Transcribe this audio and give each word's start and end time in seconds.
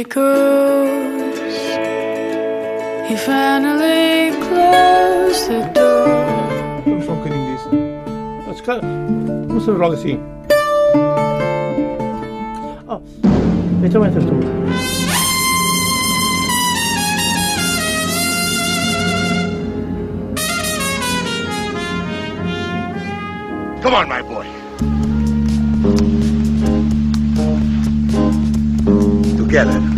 echoes. 0.00 1.38
He 3.06 3.16
finally 3.16 4.30
closed 4.46 5.48
the 5.48 5.60
door. 5.74 6.08
I'm 6.86 7.02
fucking 7.02 7.32
in 7.32 7.44
this. 7.50 7.64
That's 8.46 8.62
kind 8.62 8.80
of. 8.82 9.52
What's 9.52 9.66
the 9.66 9.74
wrong 9.74 9.96
scene? 9.96 10.20
Oh, 12.88 13.02
it's 13.84 13.94
a 13.94 14.00
winter 14.00 14.22
storm. 14.22 14.40
Come 23.82 23.94
on, 23.94 24.08
my 24.08 24.22
boy. 24.22 24.46
Together. 29.36 29.89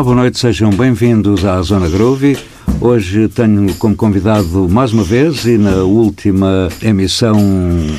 Olá, 0.00 0.04
boa 0.06 0.16
noite, 0.16 0.38
sejam 0.38 0.70
bem-vindos 0.70 1.44
à 1.44 1.60
Zona 1.60 1.86
Groovy. 1.86 2.34
Hoje 2.80 3.28
tenho 3.28 3.74
como 3.74 3.94
convidado 3.94 4.66
mais 4.66 4.94
uma 4.94 5.02
vez 5.02 5.44
e 5.44 5.58
na 5.58 5.82
última 5.82 6.70
emissão 6.80 7.36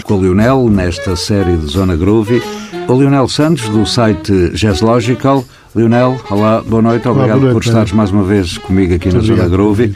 com 0.03 0.15
o 0.15 0.19
Lionel, 0.19 0.67
nesta 0.67 1.15
série 1.15 1.55
de 1.57 1.67
Zona 1.67 1.95
Groovy, 1.95 2.41
o 2.87 2.93
Lionel 2.95 3.27
Santos, 3.27 3.69
do 3.69 3.85
site 3.85 4.49
Jazzlogical. 4.55 5.45
Lionel, 5.75 6.19
olá, 6.31 6.63
boa 6.63 6.81
noite, 6.81 7.07
obrigado 7.07 7.39
boa 7.39 7.51
noite, 7.51 7.53
por 7.53 7.63
estares 7.63 7.91
mais 7.91 8.09
uma 8.09 8.23
vez 8.23 8.57
comigo 8.57 8.95
aqui 8.95 9.09
na 9.09 9.19
Muito 9.19 9.27
Zona 9.27 9.43
obrigado. 9.43 9.51
Groovy. 9.51 9.95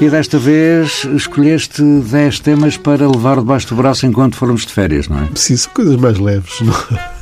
E 0.00 0.08
desta 0.08 0.38
vez 0.38 1.06
escolheste 1.14 1.82
10 1.82 2.40
temas 2.40 2.78
para 2.78 3.06
levar 3.06 3.36
debaixo 3.36 3.68
do 3.68 3.76
braço 3.76 4.06
enquanto 4.06 4.34
formos 4.34 4.64
de 4.64 4.72
férias, 4.72 5.08
não 5.08 5.22
é? 5.22 5.26
Preciso 5.26 5.68
coisas 5.74 5.96
mais 5.96 6.18
leves. 6.18 6.58
Não? 6.62 7.17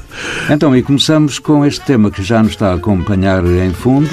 Então, 0.51 0.77
e 0.77 0.83
começamos 0.83 1.39
com 1.39 1.65
este 1.65 1.81
tema 1.81 2.11
que 2.11 2.23
já 2.23 2.43
nos 2.43 2.53
está 2.53 2.73
a 2.73 2.75
acompanhar 2.75 3.45
em 3.45 3.73
fundo. 3.73 4.11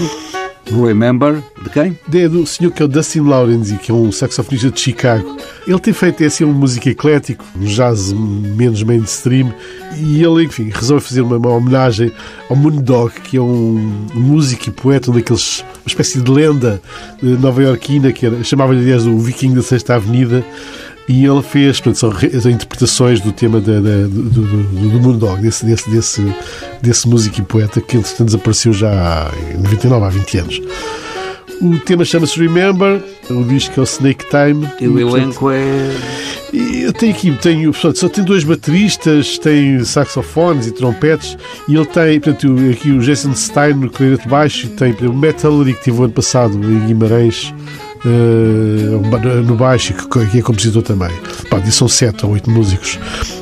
Remember, 0.66 1.44
de 1.62 1.70
quem? 1.70 1.98
É 2.14 2.28
do 2.28 2.48
senhor 2.48 2.72
que 2.72 2.82
é 2.82 2.86
o 2.86 2.88
Dustin 2.88 3.20
Lawrence, 3.20 3.76
que 3.76 3.92
é 3.92 3.94
um 3.94 4.12
saxofonista 4.12 4.72
de 4.72 4.80
Chicago. 4.80 5.38
Ele 5.68 5.80
tem 5.80 5.94
feito 5.94 6.24
assim 6.24 6.46
uma 6.46 6.54
música 6.54 6.90
eclético, 6.90 7.44
um 7.60 7.66
jazz 7.66 8.14
menos 8.14 8.82
mainstream, 8.82 9.54
e 9.98 10.24
ele, 10.24 10.46
enfim, 10.46 10.70
resolve 10.74 11.06
fazer 11.06 11.22
uma, 11.22 11.38
uma 11.38 11.50
homenagem 11.50 12.12
ao 12.50 12.56
Moondog, 12.56 13.12
que 13.22 13.38
é 13.38 13.42
um 13.42 14.08
músico 14.14 14.70
e 14.70 14.72
poeta, 14.72 15.12
um 15.12 15.14
daqueles, 15.14 15.60
uma 15.60 15.88
espécie 15.88 16.22
de 16.22 16.32
lenda 16.32 16.82
eh, 17.22 17.26
nova-iorquina, 17.26 18.12
que 18.14 18.44
chamava-lhe, 18.44 18.80
aliás, 18.80 19.06
o 19.06 19.18
Viking 19.20 19.54
da 19.54 19.62
Sexta 19.62 19.96
Avenida, 19.96 20.46
e 21.08 21.26
ele 21.26 21.42
fez, 21.42 21.80
portanto, 21.82 21.98
são, 22.00 22.42
são 22.42 22.52
interpretações 22.52 23.20
do 23.20 23.32
tema 23.32 23.60
da, 23.60 23.74
da- 23.74 24.08
do, 24.08 24.08
do, 24.08 24.42
do, 24.64 24.90
do 24.90 25.00
Moondog, 25.02 25.42
desse, 25.42 25.66
desse, 25.66 25.90
desse, 25.90 26.34
desse 26.82 27.08
músico 27.08 27.40
e 27.40 27.44
poeta 27.44 27.82
que, 27.82 27.98
entretanto, 27.98 28.26
desapareceu 28.26 28.72
já 28.74 29.30
em 29.54 29.62
99, 29.62 30.06
há 30.06 30.10
20 30.10 30.38
anos. 30.38 30.62
O 31.62 31.78
tema 31.80 32.04
chama-se 32.04 32.40
Remember, 32.40 33.02
o 33.30 33.44
disco 33.44 33.80
é 33.80 33.82
o 33.82 33.86
Snake 33.86 34.26
Time. 34.30 34.68
E 34.82 34.88
o 34.88 35.00
elenco 35.00 35.50
é. 35.52 35.92
eu 36.54 36.92
tenho 36.94 37.14
aqui, 37.14 37.32
tenho, 37.42 37.72
portanto, 37.72 38.00
só 38.00 38.10
tem 38.10 38.24
dois 38.24 38.44
bateristas, 38.44 39.38
tem 39.38 39.84
saxofones 39.84 40.68
e 40.68 40.72
trompetes, 40.72 41.38
e 41.68 41.76
ele 41.76 41.86
tem, 41.86 42.20
portanto, 42.20 42.56
aqui 42.72 42.92
o 42.92 43.00
Jason 43.00 43.34
Stein 43.36 43.76
no 43.76 43.90
clarinete 43.90 44.28
baixo, 44.28 44.66
e 44.66 44.70
tem 44.70 44.94
portanto, 44.94 45.48
o 45.48 45.54
Ellery, 45.54 45.74
que 45.74 45.84
teve 45.86 46.00
o 46.00 46.04
ano 46.04 46.14
passado 46.14 46.54
em 46.56 46.80
Guimarães, 46.88 47.54
eh, 48.06 49.42
no 49.46 49.56
baixo, 49.56 49.94
que, 49.94 50.26
que 50.28 50.40
é 50.40 50.42
compositor 50.42 50.84
também. 50.84 51.12
Pá, 51.50 51.64
são 51.66 51.88
sete 51.88 52.26
ou 52.26 52.34
oito 52.34 52.50
músicos. 52.50 53.00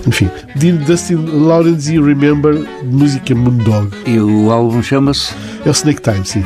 Enfim, 0.08 0.30
Dean 0.56 0.76
Dustin 0.76 1.16
Lawrence 1.16 1.94
e 1.94 2.00
Remember, 2.00 2.56
música 2.84 3.34
Moondog. 3.36 3.90
E 4.06 4.20
o 4.20 4.52
álbum 4.52 4.82
chama-se. 4.82 5.34
É 5.66 5.70
o 5.70 5.72
Snake 5.72 6.02
Time, 6.02 6.26
sim. 6.26 6.44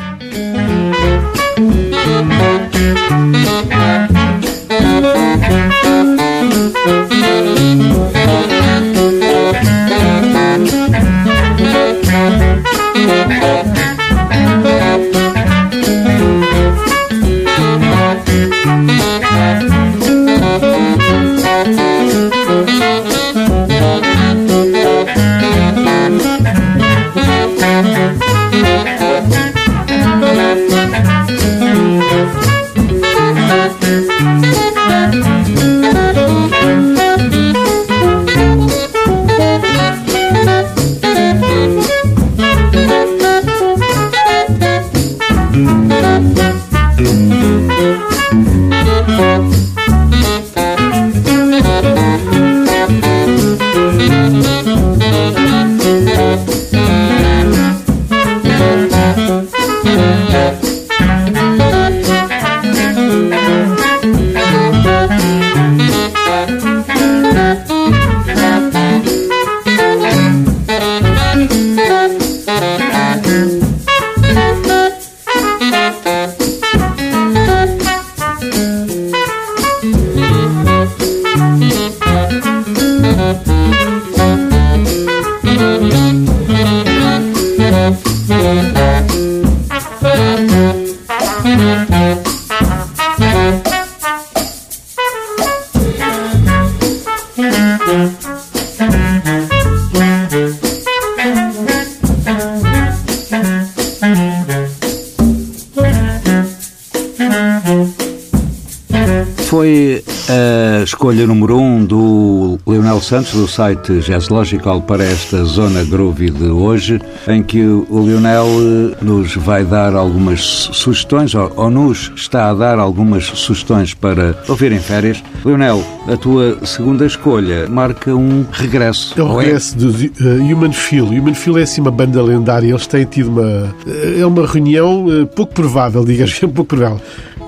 Foi 109.46 110.02
a 110.28 110.82
escolha 110.82 111.26
número 111.26 111.58
um 111.58 111.84
do 111.84 112.58
Leonel 112.66 113.00
Santos, 113.00 113.32
do 113.32 113.46
site 113.46 114.00
Jazzlogical, 114.00 114.82
para 114.82 115.04
esta 115.04 115.44
Zona 115.44 115.84
Groovy 115.84 116.30
de 116.30 116.48
hoje, 116.48 117.00
em 117.28 117.42
que 117.42 117.62
o 117.64 118.02
Leonel 118.04 118.46
eh, 118.46 118.96
nos 119.02 119.34
vai 119.36 119.64
dar 119.64 119.94
algumas 119.94 120.40
sugestões, 120.72 121.34
ou, 121.34 121.52
ou 121.56 121.70
nos 121.70 122.12
está 122.16 122.50
a 122.50 122.54
dar 122.54 122.78
algumas 122.78 123.26
sugestões 123.26 123.94
para 123.94 124.36
ouvir 124.48 124.72
em 124.72 124.80
férias. 124.80 125.22
Leonel, 125.44 125.84
a 126.08 126.16
tua 126.16 126.58
segunda 126.64 127.06
escolha 127.06 127.68
marca 127.68 128.14
um 128.14 128.44
regresso. 128.52 129.14
É 129.18 129.22
o 129.22 129.28
ou 129.28 129.38
regresso 129.38 129.76
do 129.76 129.88
uh, 129.90 130.42
Human 130.42 130.72
Feel. 130.72 131.06
Human 131.06 131.34
Feel 131.34 131.58
é 131.58 131.62
assim 131.62 131.80
uma 131.80 131.90
banda 131.90 132.22
lendária. 132.22 132.68
Eles 132.68 132.86
têm 132.86 133.04
tido 133.04 133.28
uma. 133.30 133.74
uh, 133.86 134.20
É 134.20 134.26
uma 134.26 134.46
reunião 134.46 135.06
uh, 135.06 135.26
pouco 135.26 135.54
provável, 135.54 136.04
digamos, 136.04 136.38
pouco 136.40 136.64
provável. 136.64 137.00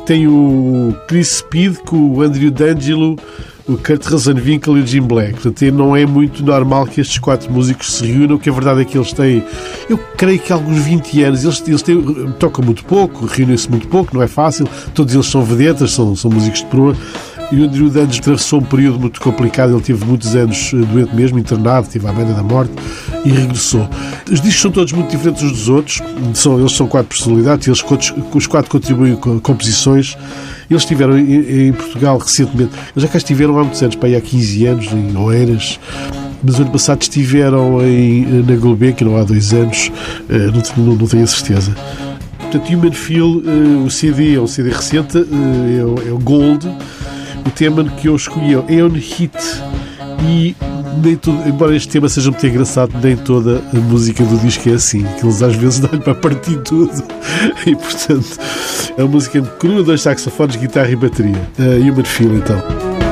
Tem 0.08 0.26
o 0.26 0.96
Chris 1.06 1.28
Speed 1.28 1.80
com 1.84 2.14
o 2.14 2.22
Andrew 2.22 2.50
D'Angelo, 2.50 3.14
o 3.68 3.76
Kurt 3.76 4.06
Rosenwinkel 4.06 4.78
e 4.78 4.80
o 4.80 4.86
Jim 4.86 5.02
Black. 5.02 5.34
Portanto, 5.34 5.70
não 5.70 5.94
é 5.94 6.06
muito 6.06 6.42
normal 6.42 6.86
que 6.86 7.02
estes 7.02 7.18
quatro 7.18 7.52
músicos 7.52 7.92
se 7.92 8.06
reúnam. 8.06 8.36
O 8.36 8.38
que 8.38 8.48
a 8.48 8.52
verdade 8.54 8.80
é 8.80 8.84
que 8.86 8.96
eles 8.96 9.12
têm, 9.12 9.44
eu 9.86 9.98
creio 10.16 10.38
que 10.38 10.50
há 10.50 10.56
alguns 10.56 10.78
20 10.78 11.22
anos, 11.24 11.44
eles, 11.44 11.62
eles 11.68 11.82
têm, 11.82 12.02
tocam 12.38 12.64
muito 12.64 12.86
pouco, 12.86 13.26
reúnem-se 13.26 13.68
muito 13.70 13.86
pouco, 13.86 14.14
não 14.14 14.22
é 14.22 14.26
fácil. 14.26 14.66
Todos 14.94 15.12
eles 15.12 15.26
são 15.26 15.44
vedetas, 15.44 15.92
são, 15.92 16.16
são 16.16 16.30
músicos 16.30 16.60
de 16.60 16.66
proa. 16.68 16.96
E 17.50 17.56
o 17.56 17.64
Andrew 17.64 17.88
Dunge 17.88 18.20
atravessou 18.20 18.60
um 18.60 18.64
período 18.64 19.00
muito 19.00 19.20
complicado. 19.20 19.72
Ele 19.72 19.80
teve 19.80 20.04
muitos 20.04 20.36
anos 20.36 20.70
eh, 20.74 20.76
doente 20.76 21.14
mesmo, 21.14 21.38
internado, 21.38 21.88
teve 21.88 22.06
à 22.06 22.12
beira 22.12 22.34
da 22.34 22.42
morte 22.42 22.72
e 23.24 23.30
regressou. 23.30 23.88
Os 24.30 24.40
discos 24.40 24.60
são 24.60 24.70
todos 24.70 24.92
muito 24.92 25.10
diferentes 25.10 25.42
uns 25.42 25.52
dos 25.52 25.68
outros. 25.68 26.02
São, 26.34 26.58
eles 26.58 26.72
são 26.72 26.86
quatro 26.86 27.08
personalidades. 27.08 27.66
Eles, 27.66 27.82
os 28.34 28.46
quatro 28.46 28.70
contribuem 28.70 29.16
com 29.16 29.40
composições. 29.40 30.16
Eles 30.68 30.82
estiveram 30.82 31.18
em, 31.18 31.68
em, 31.68 31.72
Portugal 31.72 32.18
recentemente. 32.18 32.72
Eles 32.94 33.02
já 33.02 33.08
cá 33.08 33.16
estiveram 33.16 33.58
há 33.58 33.62
muitos 33.62 33.82
anos, 33.82 33.96
para 33.96 34.08
aí 34.08 34.16
há 34.16 34.20
15 34.20 34.66
anos, 34.66 34.92
em 34.92 35.16
Oeiras. 35.16 35.80
Mas 36.42 36.60
ano 36.60 36.70
passado 36.70 37.00
estiveram 37.00 37.82
em, 37.82 38.42
na 38.42 38.56
Gulbenkian, 38.56 39.08
não 39.08 39.16
há 39.16 39.24
dois 39.24 39.54
anos. 39.54 39.90
Eh, 40.28 40.50
não, 40.76 40.84
não, 40.84 40.94
não 40.96 41.06
tenho 41.06 41.24
a 41.24 41.26
certeza. 41.26 41.74
Portanto, 42.38 42.72
Human 42.72 42.92
Feel, 42.92 43.42
o 43.84 43.90
CD 43.90 44.36
é 44.36 44.40
um 44.40 44.46
CD 44.46 44.70
recente, 44.70 45.18
é, 45.18 45.84
o, 45.84 46.08
é, 46.08 46.12
o 46.12 46.18
Gold. 46.18 46.66
O 47.48 47.50
tema 47.50 47.82
que 47.82 48.08
eu 48.08 48.14
escolhi 48.14 48.54
é 48.54 48.74
Eon 48.74 48.90
Hit. 48.90 49.32
E 50.22 50.54
tudo, 51.22 51.48
embora 51.48 51.74
este 51.74 51.88
tema 51.88 52.06
seja 52.06 52.30
muito 52.30 52.46
engraçado, 52.46 52.92
nem 53.02 53.16
toda 53.16 53.62
a 53.72 53.76
música 53.76 54.22
do 54.22 54.36
disco 54.36 54.68
é 54.68 54.74
assim, 54.74 55.02
que 55.18 55.24
eles 55.24 55.42
às 55.42 55.56
vezes 55.56 55.80
dão 55.80 55.98
para 55.98 56.14
partir 56.14 56.58
tudo. 56.58 56.92
E 57.66 57.74
portanto, 57.74 58.38
a 58.98 59.04
música 59.04 59.40
crua, 59.40 59.82
dois 59.82 60.02
saxofones, 60.02 60.56
guitarra 60.56 60.90
e 60.90 60.96
bateria. 60.96 61.40
Uh, 61.58 61.90
Human 61.90 62.04
Feel, 62.04 62.36
então. 62.36 63.07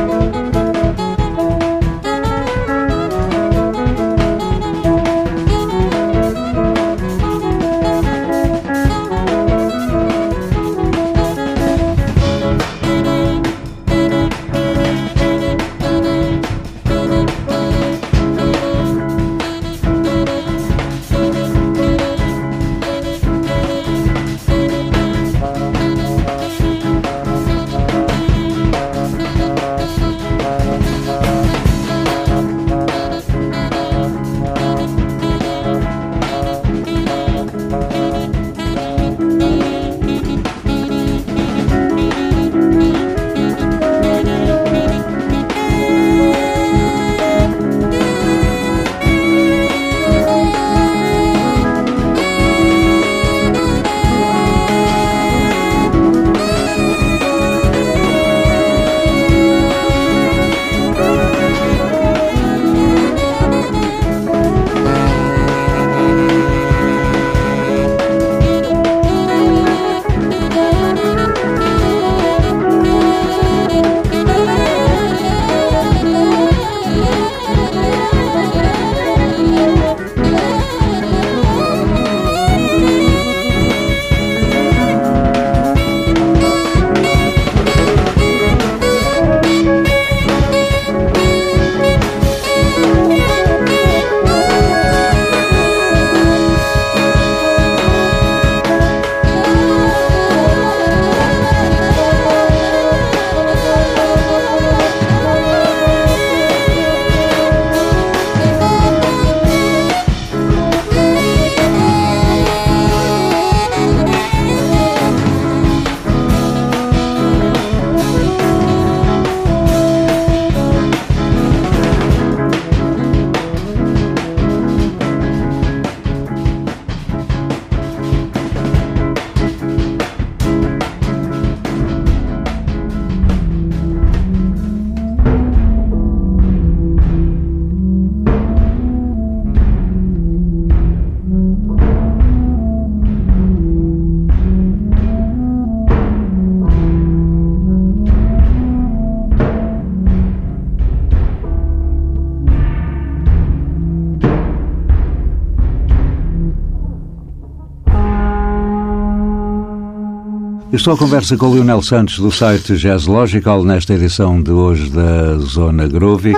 Estou 160.76 160.92
à 160.92 160.96
conversa 160.96 161.38
com 161.38 161.46
o 161.46 161.54
Lionel 161.54 161.80
Santos 161.80 162.18
do 162.18 162.30
site 162.30 162.76
Jazz 162.76 163.06
Logical 163.06 163.64
nesta 163.64 163.94
edição 163.94 164.42
de 164.42 164.50
hoje 164.50 164.90
da 164.90 165.38
Zona 165.38 165.88
Groovy. 165.88 166.34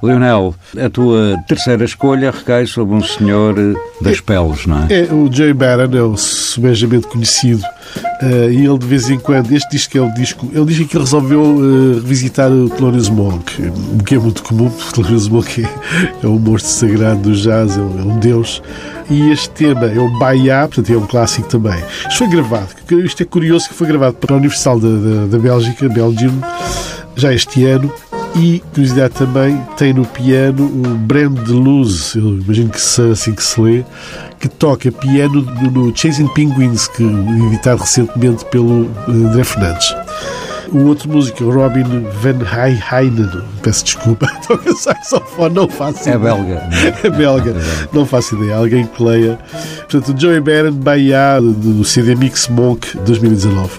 Lionel, 0.00 0.54
a 0.80 0.88
tua 0.88 1.36
terceira 1.48 1.84
escolha 1.84 2.30
recai 2.30 2.66
sobre 2.66 2.94
um 2.94 3.02
senhor 3.02 3.56
das 4.00 4.20
peles, 4.20 4.64
não 4.64 4.86
é? 4.86 5.00
É, 5.00 5.12
o 5.12 5.30
Jay 5.30 5.52
Barron 5.52 5.92
é 5.92 6.02
o 6.02 6.16
subejamente 6.16 7.08
conhecido 7.08 7.60
uh, 8.22 8.50
e 8.50 8.66
ele 8.66 8.78
de 8.78 8.86
vez 8.86 9.10
em 9.10 9.18
quando, 9.18 9.52
este 9.52 9.70
disco 9.70 9.98
é 9.98 10.00
o 10.00 10.12
disco, 10.12 10.48
ele 10.52 10.64
diz 10.66 10.86
que 10.86 10.98
resolveu 10.98 11.42
uh, 11.42 11.94
revisitar 11.94 12.50
o 12.50 12.68
Thelonious 12.68 13.08
Monk, 13.08 13.62
o 13.98 14.02
que 14.02 14.14
é 14.14 14.18
muito 14.18 14.42
comum, 14.42 14.70
porque 14.70 15.00
o 15.00 15.04
Thelonious 15.04 15.28
Monk 15.28 15.64
é, 15.64 16.24
é 16.24 16.26
um 16.26 16.38
monstro 16.38 16.70
sagrado 16.70 17.20
do 17.20 17.32
jazz, 17.32 17.76
é 17.76 17.80
um, 17.80 17.98
é 17.98 18.02
um 18.02 18.18
deus 18.18 18.62
e 19.10 19.30
este 19.30 19.50
tema 19.50 19.86
é 19.86 19.98
o 19.98 20.18
Bahia, 20.18 20.68
portanto 20.68 20.92
é 20.92 20.96
um 20.96 21.06
clássico 21.06 21.48
também. 21.48 21.82
Isto 22.08 22.18
foi 22.18 22.28
gravado, 22.28 22.68
isto 23.04 23.22
é 23.22 23.26
curioso 23.26 23.68
que 23.68 23.74
foi 23.74 23.86
gravado 23.86 24.16
para 24.16 24.34
a 24.34 24.38
Universal 24.38 24.78
da, 24.78 24.88
da, 24.88 25.26
da 25.26 25.38
Bélgica, 25.38 25.88
Belgium, 25.88 26.40
já 27.16 27.32
este 27.32 27.64
ano, 27.64 27.92
e, 28.36 28.60
curiosidade 28.72 29.14
também, 29.14 29.60
tem 29.76 29.92
no 29.92 30.04
piano 30.04 30.64
o 30.64 30.94
Brand 30.96 31.38
de 31.38 31.52
Luz, 31.52 32.14
eu 32.14 32.38
imagino 32.38 32.70
que 32.70 32.80
se, 32.80 33.02
assim 33.02 33.34
que 33.34 33.42
se 33.42 33.60
lê, 33.60 33.84
que 34.38 34.48
toca 34.48 34.92
piano 34.92 35.42
no 35.72 35.96
Chasing 35.96 36.28
Penguins, 36.28 36.88
que 36.88 37.02
editado 37.02 37.80
recentemente 37.80 38.44
pelo 38.46 38.88
André 39.08 39.44
Fernandes. 39.44 39.94
O 40.70 40.84
outro 40.84 41.08
músico, 41.08 41.50
Robin 41.50 41.82
Van 42.20 42.38
Heijnen, 42.44 43.42
peço 43.62 43.84
desculpa, 43.84 44.26
toca 44.46 44.72
saxofone, 44.74 45.54
não 45.54 45.68
faço 45.68 46.08
é 46.08 46.14
ideia. 46.14 46.16
É 46.16 46.18
belga. 46.18 46.68
É 47.02 47.10
belga, 47.10 47.56
não 47.92 48.04
faço 48.04 48.36
ideia, 48.36 48.56
alguém 48.56 48.86
que 48.86 49.02
leia. 49.02 49.38
Portanto, 49.88 50.20
Joey 50.20 50.40
Barron, 50.40 50.72
Bahia, 50.72 51.40
do 51.40 51.82
CD 51.84 52.14
Mix 52.14 52.48
Monk 52.48 52.98
2019. 52.98 53.70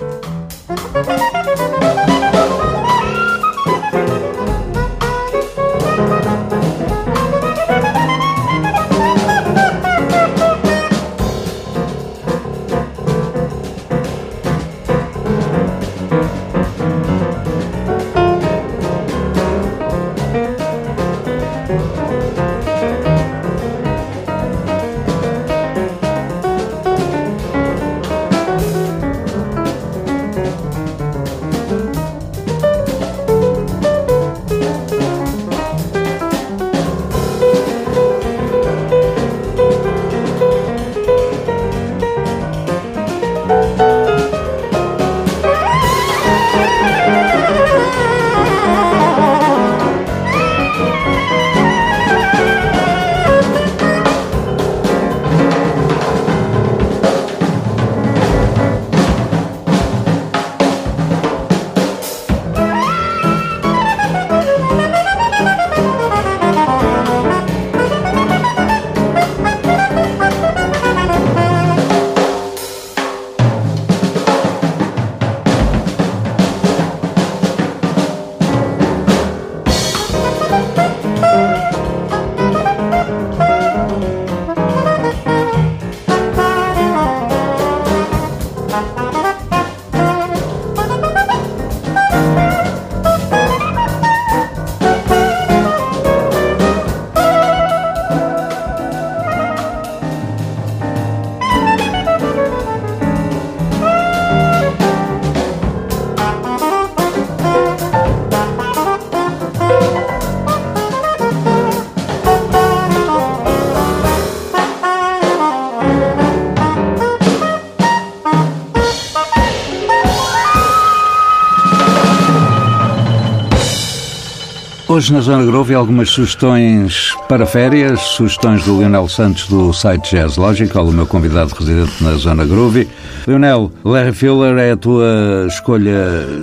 Hoje 124.99 125.13
na 125.13 125.21
Zona 125.21 125.45
Grove 125.45 125.73
algumas 125.73 126.09
sugestões 126.09 127.15
para 127.29 127.45
férias, 127.45 128.01
sugestões 128.01 128.65
do 128.65 128.79
Leonel 128.79 129.07
Santos 129.07 129.47
do 129.47 129.71
site 129.71 130.17
Jazz 130.17 130.35
Logical, 130.35 130.85
o 130.85 130.91
meu 130.91 131.07
convidado 131.07 131.55
residente 131.55 132.03
na 132.03 132.15
Zona 132.15 132.43
Grove. 132.43 132.85
Leonel, 133.33 133.71
Larry 133.85 134.11
Fuller 134.11 134.57
é 134.57 134.71
a 134.71 134.77
tua 134.77 135.45
escolha 135.47 135.93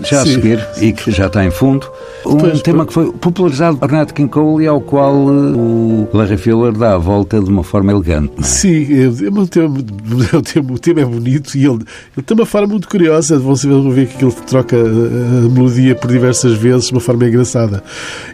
já 0.09 0.21
a 0.21 0.25
Sim. 0.25 0.35
seguir 0.35 0.65
e 0.81 0.93
que 0.93 1.11
já 1.11 1.27
está 1.27 1.45
em 1.45 1.51
fundo. 1.51 1.87
Um 2.25 2.37
Pois, 2.39 2.63
tema 2.63 2.85
pois. 2.85 2.89
que 2.89 2.95
foi 2.95 3.13
popularizado 3.19 3.77
por 3.77 3.91
Nat 3.91 4.13
King 4.13 4.29
Cole 4.31 4.65
e 4.65 4.69
ao 4.69 4.81
qual 4.81 5.15
eh, 5.15 5.33
o 5.57 6.09
Larry 6.13 6.37
Fuller 6.37 6.73
dá 6.73 6.95
a 6.95 6.99
volta 6.99 7.41
de 7.41 7.51
uma 7.51 7.65
forma 7.65 7.91
elegante. 7.93 8.33
é? 8.39 8.43
Sim, 8.43 8.87
é, 8.93 9.05
é 9.27 9.31
um 9.31 9.47
tema, 9.47 9.79
é 10.33 10.37
um 10.37 10.41
tema- 10.43 10.73
o 10.73 10.79
tema 10.79 11.01
é 11.01 11.05
bonito 11.05 11.57
e 11.57 11.65
ele, 11.67 11.85
ele 12.17 12.25
tem 12.25 12.37
uma 12.37 12.47
forma 12.47 12.69
muito 12.69 12.89
curiosa. 12.89 13.41
Saber 13.57 13.75
vão 13.75 13.91
ver 13.91 14.07
que 14.07 14.25
ele 14.25 14.33
troca 14.47 14.77
a, 14.77 14.81
a 14.81 15.49
melodia 15.49 15.95
por 15.97 16.09
diversas 16.11 16.55
vezes 16.55 16.87
de 16.87 16.93
uma 16.93 17.01
forma 17.01 17.27
engraçada. 17.27 17.83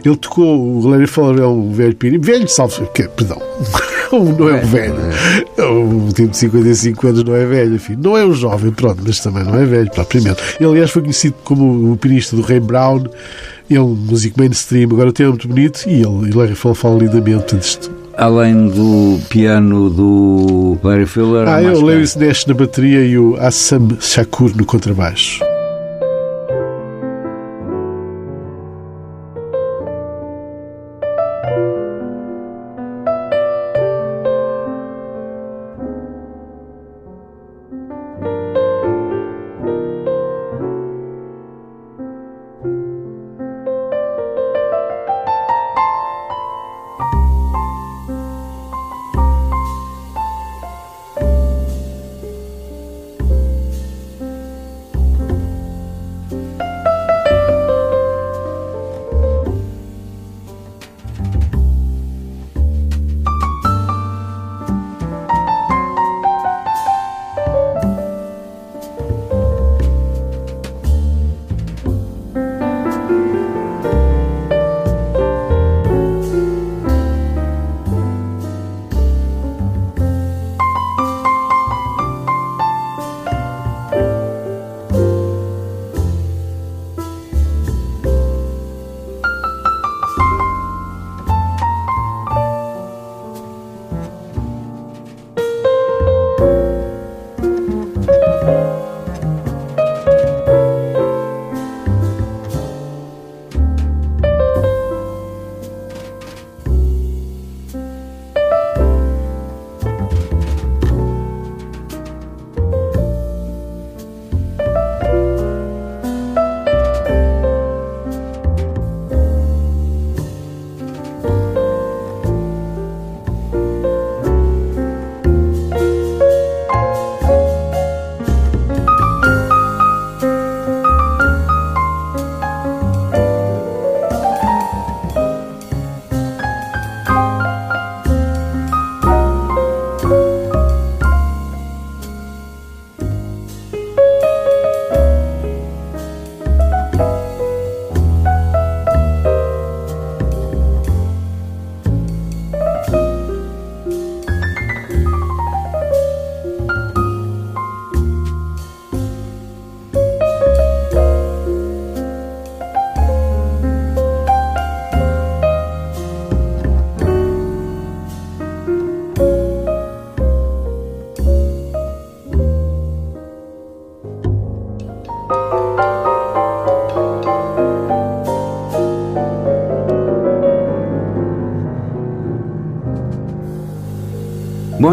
Ele 0.05 0.15
tocou, 0.15 0.59
o 0.79 0.87
Larry 0.87 1.07
Fuller 1.07 1.41
é 1.43 1.47
um 1.47 1.71
velho 1.71 1.95
piri, 1.95 2.17
velho, 2.19 2.47
salve, 2.47 2.85
que, 2.93 3.07
perdão, 3.09 3.41
não 4.19 4.49
é 4.49 4.53
um 4.63 4.65
velho. 4.65 4.95
Um 5.59 6.09
tipo 6.09 6.29
de 6.29 6.37
55 6.37 7.07
anos 7.07 7.23
não 7.23 7.35
é 7.35 7.45
velho, 7.45 7.75
enfim. 7.75 7.97
Não 8.01 8.17
é 8.17 8.25
um 8.25 8.33
jovem, 8.33 8.71
pronto, 8.71 9.01
mas 9.05 9.19
também 9.19 9.43
não 9.43 9.55
é 9.55 9.65
velho, 9.65 9.89
propriamente. 9.91 10.41
Ele, 10.59 10.69
aliás, 10.69 10.91
foi 10.91 11.01
conhecido 11.01 11.35
como 11.43 11.91
o 11.93 11.97
pianista 11.97 12.35
do 12.35 12.41
Ray 12.41 12.59
Brown. 12.59 13.03
É 13.69 13.79
um 13.79 13.95
músico 13.95 14.39
mainstream, 14.39 14.89
agora 14.91 15.09
o 15.09 15.13
tema 15.13 15.29
é 15.29 15.31
muito 15.31 15.47
bonito 15.47 15.83
e 15.87 15.93
ele 15.93 16.29
e 16.29 16.31
Larry 16.31 16.53
Fuller 16.55 16.75
falam 16.77 16.97
lindamente. 16.99 17.37
Portanto, 17.43 17.61
isto 17.63 17.91
Além 18.15 18.67
do 18.67 19.19
piano 19.29 19.89
do 19.89 20.77
Larry 20.83 21.07
Fuller, 21.07 21.47
Ah, 21.47 21.63
é 21.63 21.71
o? 21.71 21.81
Lewis 21.83 22.15
Nash 22.15 22.45
na 22.45 22.53
bateria 22.53 23.03
e 23.03 23.17
o 23.17 23.35
Assam 23.39 23.87
Shakur 23.99 24.51
no 24.55 24.65
contrabaixo. 24.65 25.39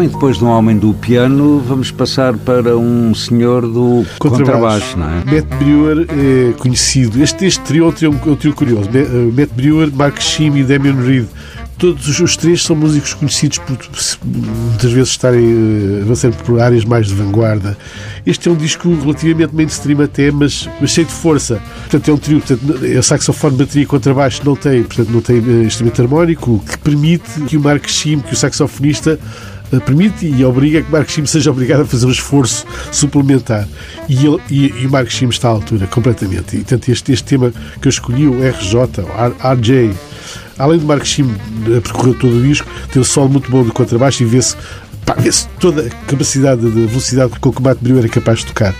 E 0.03 0.07
depois 0.07 0.37
de 0.37 0.43
um 0.43 0.47
homem 0.47 0.77
do 0.77 0.93
piano, 0.93 1.59
vamos 1.67 1.91
passar 1.91 2.35
para 2.35 2.75
um 2.77 3.13
senhor 3.13 3.61
do 3.61 4.03
contrabaixo, 4.19 4.97
não 4.97 5.07
é? 5.07 5.23
Matt 5.25 5.45
Brewer 5.59 6.07
é 6.09 6.53
conhecido. 6.53 7.21
Este, 7.21 7.45
este 7.45 7.59
trio 7.61 7.85
é 7.85 7.87
um 7.87 7.91
trio, 7.91 8.19
é 8.25 8.29
um 8.29 8.35
trio 8.35 8.53
curioso. 8.53 8.89
Ma- 8.91 8.99
eh, 8.99 9.31
Matt 9.37 9.51
Brewer, 9.55 9.91
Mark 9.93 10.19
Shim 10.19 10.55
e 10.57 10.63
Damian 10.63 10.95
Reed. 10.95 11.27
Todos 11.77 12.19
os, 12.19 12.37
três 12.37 12.63
são 12.63 12.75
músicos 12.75 13.15
conhecidos 13.15 13.57
por 13.57 13.75
muitas 14.23 14.91
vezes 14.91 15.09
estarem 15.09 15.43
eh, 15.43 16.01
avançando 16.03 16.35
por 16.43 16.59
áreas 16.59 16.85
mais 16.85 17.07
de 17.07 17.15
vanguarda. 17.15 17.77
Este 18.25 18.49
é 18.49 18.51
um 18.51 18.55
disco 18.55 18.87
relativamente 19.01 19.55
mainstream 19.55 20.01
até, 20.01 20.31
mas, 20.31 20.69
mas 20.79 20.91
cheio 20.91 21.07
de 21.07 21.13
força. 21.13 21.59
Portanto, 21.81 22.09
é 22.09 22.13
um 22.13 22.17
trio. 22.17 22.39
Portanto, 22.39 22.85
é 22.85 23.01
saxofone, 23.01 23.57
bateria 23.57 23.83
e 23.83 23.85
contrabaixo 23.85 24.41
não 24.45 24.55
tem, 24.55 24.83
portanto, 24.83 25.09
não 25.09 25.21
tem 25.21 25.37
instrumento 25.65 26.01
harmónico, 26.01 26.51
o 26.53 26.59
que 26.59 26.77
permite 26.79 27.41
que 27.47 27.57
o 27.57 27.61
Mark 27.61 27.87
Shim, 27.87 28.19
que 28.19 28.33
o 28.33 28.35
saxofonista, 28.35 29.19
permite 29.79 30.25
e 30.25 30.43
obriga 30.43 30.81
que 30.81 30.91
Mark 30.91 31.09
Shim 31.09 31.25
seja 31.25 31.51
obrigado 31.51 31.81
a 31.81 31.85
fazer 31.85 32.05
um 32.05 32.11
esforço 32.11 32.65
suplementar. 32.91 33.67
E, 34.09 34.25
ele, 34.25 34.39
e, 34.49 34.65
e 34.67 35.09
Shim 35.09 35.29
está 35.29 35.47
à 35.47 35.51
altura, 35.51 35.87
completamente. 35.87 36.55
E, 36.55 36.59
portanto, 36.59 36.89
este, 36.89 37.11
este 37.11 37.23
tema 37.23 37.53
que 37.81 37.87
eu 37.87 37.89
escolhi, 37.89 38.27
o 38.27 38.39
RJ, 38.41 38.75
o 38.75 39.53
RJ, 39.53 39.93
além 40.57 40.79
do 40.79 40.85
Mark 40.85 41.05
Shim 41.05 41.33
eh, 41.67 41.79
percorrer 41.79 42.15
todo 42.15 42.37
o 42.37 42.41
disco, 42.41 42.67
tem 42.91 43.01
um 43.01 43.05
solo 43.05 43.29
muito 43.29 43.49
bom 43.49 43.63
do 43.63 43.71
contrabaixo 43.71 44.23
e 44.23 44.25
vê-se 44.25 44.55
vê-se 45.17 45.47
toda 45.59 45.87
a 45.87 45.89
capacidade 45.89 46.61
de 46.61 46.85
velocidade 46.85 47.39
com 47.39 47.51
que 47.51 47.61
Matt 47.61 47.79
Brewer 47.81 48.05
é 48.05 48.07
capaz 48.07 48.39
de 48.39 48.47
tocar. 48.47 48.73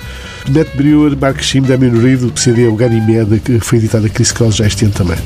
Matt 0.49 0.75
Brewer, 0.75 1.17
Mark 1.17 1.41
Shim, 1.41 1.61
Damien 1.61 1.99
Reed, 1.99 2.23
o 2.23 2.37
CD 2.37 2.65
é 2.65 2.67
o 2.67 2.75
Ganymede, 2.75 3.39
que 3.39 3.59
foi 3.59 3.77
editado 3.79 4.05
a 4.05 4.09
Chris 4.09 4.31
Cross 4.31 4.55
já 4.55 4.67
este 4.67 4.85
ano 4.85 4.93
também. 4.93 5.17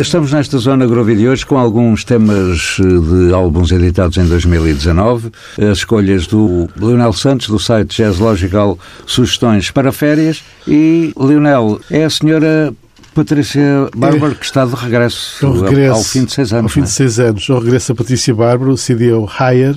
Estamos 0.00 0.32
nesta 0.32 0.58
zona 0.58 0.86
groovy 0.86 1.16
de 1.16 1.28
hoje 1.28 1.44
com 1.44 1.58
alguns 1.58 2.04
temas 2.04 2.76
eh, 2.78 2.84
de 2.84 3.34
álbuns 3.34 3.72
editados 3.72 4.16
em 4.16 4.24
2019, 4.26 5.32
as 5.58 5.78
escolhas 5.78 6.28
do 6.28 6.68
Leonel 6.76 7.12
Santos, 7.12 7.48
do 7.48 7.58
site 7.58 7.96
Jazz 7.96 8.18
Logical, 8.18 8.78
sugestões 9.04 9.72
para 9.72 9.90
férias. 9.90 10.44
E, 10.68 11.12
Leonel, 11.18 11.80
é 11.90 12.04
a 12.04 12.10
senhora 12.10 12.72
Patrícia 13.12 13.88
Bárbara 13.96 14.36
que 14.36 14.44
está 14.44 14.64
de 14.64 14.76
regresso, 14.76 15.44
Eu 15.44 15.62
regresso 15.62 15.96
ao 15.96 16.04
fim 16.04 16.24
de 16.24 16.32
seis 16.32 16.52
anos. 16.52 16.64
Ao 16.64 16.68
fim 16.68 16.80
não 16.80 16.84
é? 16.84 16.88
de 16.88 16.94
seis 16.94 17.18
anos. 17.18 17.48
Eu 17.48 17.58
regresso 17.58 17.90
a 17.90 17.94
Patrícia 17.96 18.34
Bárbara, 18.34 18.70
o 18.70 18.76
CD 18.76 19.10
é 19.10 19.14
o 19.14 19.24
Higher. 19.24 19.74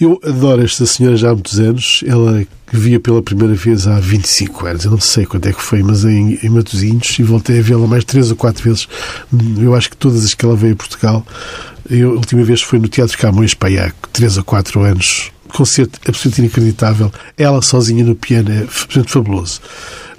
Eu 0.00 0.20
adoro 0.24 0.62
esta 0.62 0.86
senhora 0.86 1.16
já 1.16 1.30
há 1.30 1.32
muitos 1.32 1.58
anos. 1.58 2.04
Ela 2.06 2.46
que 2.66 2.76
via 2.76 2.98
pela 2.98 3.22
primeira 3.22 3.54
vez 3.54 3.86
há 3.86 3.98
25 4.00 4.66
anos. 4.66 4.84
Eu 4.84 4.90
não 4.90 5.00
sei 5.00 5.26
quando 5.26 5.46
é 5.46 5.52
que 5.52 5.62
foi, 5.62 5.82
mas 5.82 6.04
em, 6.04 6.38
em 6.42 6.48
Matosinhos. 6.48 7.18
E 7.18 7.22
voltei 7.22 7.58
a 7.58 7.62
vê-la 7.62 7.86
mais 7.86 8.04
três 8.04 8.30
ou 8.30 8.36
quatro 8.36 8.64
vezes. 8.64 8.88
Eu 9.58 9.74
acho 9.74 9.90
que 9.90 9.96
todas 9.96 10.24
as 10.24 10.34
que 10.34 10.44
ela 10.44 10.56
veio 10.56 10.74
a 10.74 10.76
Portugal. 10.76 11.26
Eu, 11.88 12.10
a 12.10 12.14
última 12.14 12.42
vez 12.42 12.62
foi 12.62 12.78
no 12.78 12.88
Teatro 12.88 13.16
Camões 13.18 13.54
Paiá, 13.54 13.92
três 14.12 14.36
ou 14.36 14.44
quatro 14.44 14.80
anos. 14.80 15.30
Concerto 15.48 16.00
absolutamente 16.08 16.40
inacreditável. 16.40 17.12
Ela 17.36 17.60
sozinha 17.62 18.04
no 18.04 18.14
piano 18.14 18.50
é 18.50 18.62
absolutamente 18.62 19.12
fabuloso. 19.12 19.60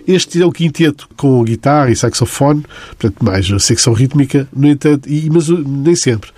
Este 0.08 0.42
é 0.42 0.46
o 0.46 0.52
quinteto 0.52 1.10
com 1.16 1.44
guitarra 1.44 1.90
e 1.90 1.96
saxofone, 1.96 2.64
portanto, 2.90 3.24
mais 3.24 3.52
a 3.52 3.60
secção 3.60 3.94
rítmica, 3.94 4.48
no 4.56 4.68
entanto, 4.68 5.10
e, 5.10 5.30
mas 5.32 5.50
uh, 5.50 5.64
nem 5.66 5.96
sempre. 5.96 6.30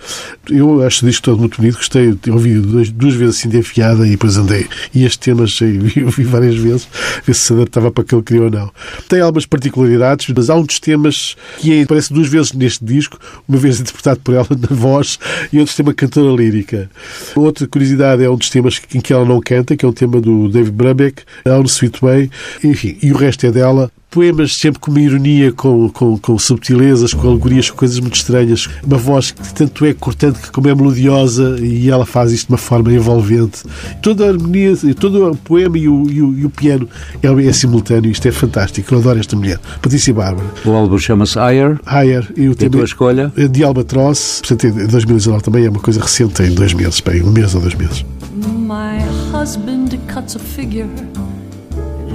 Eu 0.48 0.82
acho 0.82 1.04
disto 1.04 1.24
todo 1.24 1.38
muito 1.38 1.58
bonito, 1.58 1.76
gostei, 1.76 2.16
eu 2.26 2.34
ouvi 2.34 2.54
duas, 2.54 2.90
duas 2.90 3.14
vezes 3.14 3.36
assim 3.36 3.48
de 3.48 3.58
enfiada 3.58 4.06
e 4.06 4.10
depois 4.10 4.36
andei. 4.36 4.66
E 4.94 5.04
este 5.04 5.18
tema 5.18 5.44
achei, 5.44 5.76
vi, 5.78 6.24
várias 6.24 6.56
vezes, 6.56 6.88
ver 7.24 7.34
se 7.34 7.48
se 7.48 7.52
adaptava 7.52 7.90
para 7.90 8.02
aquele 8.02 8.22
que 8.22 8.28
queria 8.28 8.44
ou 8.44 8.50
não. 8.50 8.70
Tem 9.08 9.20
algumas 9.20 9.46
particularidades, 9.46 10.32
mas 10.34 10.48
há 10.48 10.54
um 10.54 10.62
dos 10.62 10.78
temas 10.78 11.36
que 11.58 11.72
é, 11.72 11.82
aparece 11.82 12.12
duas 12.12 12.28
vezes 12.28 12.52
neste 12.52 12.84
disco, 12.84 13.18
uma 13.46 13.58
vez 13.58 13.80
interpretado 13.80 14.20
por 14.20 14.34
ela 14.34 14.48
na 14.70 14.74
voz 14.74 15.18
e 15.52 15.58
outro 15.58 15.74
tema 15.74 15.92
cantora 15.92 16.34
lírica. 16.34 16.90
Outra 17.34 17.66
curiosidade 17.66 18.22
é 18.22 18.30
um 18.30 18.36
dos 18.36 18.50
temas 18.50 18.80
em 18.94 19.00
que 19.00 19.12
ela 19.12 19.24
não 19.24 19.40
canta, 19.40 19.76
que 19.76 19.84
é 19.84 19.88
um 19.88 19.92
tema 19.92 20.20
do 20.20 20.48
David 20.48 20.72
Brubeck, 20.72 21.22
On 21.46 21.64
Sweet 21.64 22.00
Way, 22.00 22.30
enfim, 22.64 22.96
e 23.02 23.12
o 23.12 23.16
resto 23.16 23.46
é 23.46 23.50
dela. 23.58 23.90
Poemas 24.10 24.54
sempre 24.54 24.80
com 24.80 24.90
uma 24.90 25.00
ironia, 25.00 25.52
com, 25.52 25.90
com, 25.90 26.16
com 26.16 26.38
subtilezas, 26.38 27.12
com 27.12 27.28
alegorias, 27.28 27.68
com 27.68 27.76
coisas 27.76 28.00
muito 28.00 28.14
estranhas. 28.16 28.66
Uma 28.82 28.96
voz 28.96 29.32
que 29.32 29.52
tanto 29.54 29.84
é 29.84 29.92
cortante 29.92 30.50
como 30.50 30.66
é 30.66 30.74
melodiosa 30.74 31.58
e 31.60 31.90
ela 31.90 32.06
faz 32.06 32.32
isto 32.32 32.46
de 32.46 32.52
uma 32.52 32.58
forma 32.58 32.90
envolvente. 32.90 33.64
Toda 34.00 34.24
a 34.24 34.28
harmonia, 34.30 34.74
todo 34.98 35.30
o 35.30 35.36
poema 35.36 35.76
e 35.76 35.86
o, 35.88 36.08
e 36.10 36.22
o, 36.22 36.38
e 36.38 36.46
o 36.46 36.50
piano 36.50 36.88
é, 37.22 37.46
é 37.46 37.52
simultâneo. 37.52 38.10
Isto 38.10 38.28
é 38.28 38.32
fantástico. 38.32 38.94
Eu 38.94 38.98
adoro 39.00 39.20
esta 39.20 39.36
mulher. 39.36 39.60
Patrícia 39.82 40.14
Bárbara. 40.14 40.46
O 40.64 40.70
álbum 40.70 40.96
chama-se 40.98 41.38
Higher. 41.38 41.78
Higher 41.86 42.32
e 42.34 42.48
o 42.48 42.52
E 42.52 42.52
a 42.52 42.54
tua 42.56 42.70
tema 42.70 42.84
escolha? 42.84 43.32
é 43.36 43.46
de 43.46 43.62
Albatross. 43.62 44.40
Portanto, 44.40 44.66
em 44.68 44.86
2019 44.86 45.42
também 45.44 45.66
é 45.66 45.70
uma 45.70 45.80
coisa 45.80 46.00
recente, 46.00 46.32
tem 46.32 46.50
dois 46.54 46.72
meses, 46.72 47.00
bem, 47.00 47.22
um 47.22 47.30
mês 47.30 47.54
ou 47.54 47.60
dois 47.60 47.74
meses. 47.74 48.04
My 48.34 48.98
husband 49.32 49.98
cuts 50.12 50.36
a 50.36 50.38
figure 50.38 50.86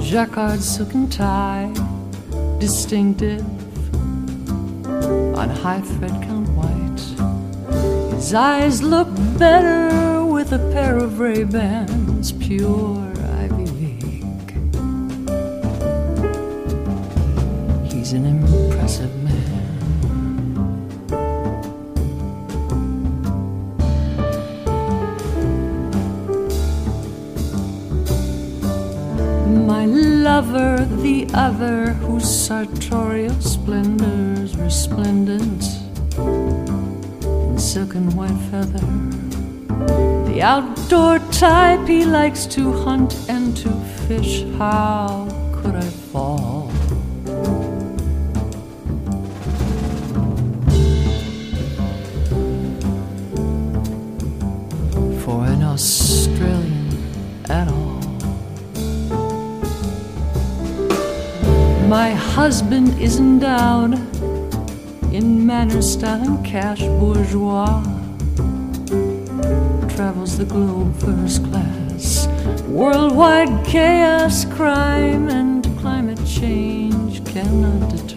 jacquard 0.04 0.60
silken 0.62 1.08
tie, 1.08 1.72
distinctive 2.60 3.44
on 5.34 5.48
high 5.48 5.80
thread 5.80 6.12
count 6.22 6.46
white. 6.50 8.14
His 8.14 8.34
eyes 8.34 8.82
look 8.82 9.08
better 9.38 10.22
with 10.24 10.52
a 10.52 10.58
pair 10.72 10.98
of 10.98 11.20
Ray 11.20 11.44
Bans, 11.44 12.32
pure 12.32 12.98
Ivy 13.38 13.66
League. 13.80 14.52
He's 17.90 18.12
an 18.12 18.26
impressive 18.26 19.23
lover, 30.24 30.86
the 31.02 31.28
other, 31.34 31.92
whose 32.04 32.24
sartorial 32.24 33.38
splendors 33.42 34.56
resplendent 34.56 35.62
in 36.16 37.58
silk 37.58 37.94
and 37.94 38.10
white 38.14 38.40
feather. 38.50 38.86
The 40.24 40.40
outdoor 40.40 41.18
type 41.30 41.86
he 41.86 42.06
likes 42.06 42.46
to 42.56 42.72
hunt 42.72 43.14
and 43.28 43.54
to 43.58 43.68
fish. 44.08 44.44
How 44.56 45.28
could 45.56 45.76
I 45.76 45.90
fall? 46.10 46.70
For 55.22 55.44
an 55.44 55.62
Australian 55.62 56.88
at 57.50 57.68
all. 57.68 57.93
My 61.88 62.10
husband 62.10 63.00
is 63.00 63.18
endowed 63.18 63.94
in 65.12 65.46
manner, 65.46 65.82
style, 65.82 66.22
and 66.22 66.44
cash 66.44 66.80
bourgeois. 66.80 67.82
Travels 69.94 70.38
the 70.38 70.46
globe 70.46 70.96
first 70.96 71.44
class. 71.44 72.26
Worldwide 72.66 73.64
chaos, 73.66 74.46
crime, 74.46 75.28
and 75.28 75.62
climate 75.78 76.24
change 76.26 77.22
cannot 77.26 77.90
deter. 77.90 78.14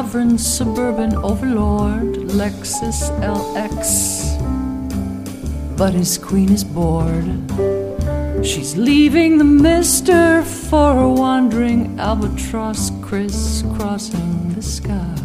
Sovereign 0.00 0.38
suburban 0.38 1.14
overlord, 1.16 2.14
Lexus 2.32 3.10
LX. 3.20 4.38
But 5.76 5.92
his 5.92 6.16
queen 6.16 6.50
is 6.50 6.64
bored. 6.64 7.26
She's 8.42 8.78
leaving 8.78 9.36
the 9.36 9.44
mister 9.44 10.42
for 10.42 10.98
a 10.98 11.06
wandering 11.06 12.00
albatross 12.00 12.90
crisscrossing 13.02 14.54
the 14.54 14.62
sky. 14.62 15.16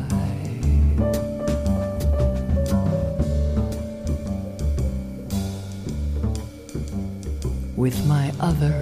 With 7.78 8.06
my 8.08 8.34
other 8.42 8.76